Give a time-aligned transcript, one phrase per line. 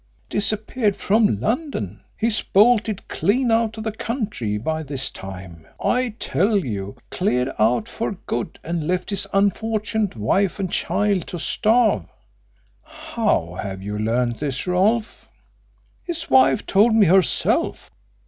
[0.31, 2.01] "Disappeared from London?
[2.17, 6.97] He's bolted clean out of the country by this time, I tell you!
[7.11, 12.05] Cleared out for good and left his unfortunate wife and child to starve."
[12.81, 15.27] "How have you learnt this, Rolfe?"
[16.03, 17.91] "His wife told me herself.